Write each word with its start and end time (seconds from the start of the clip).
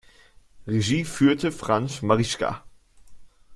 Regie 0.65 1.05
führte 1.05 1.51
Franz 1.51 2.01
Marischka. 2.01 2.63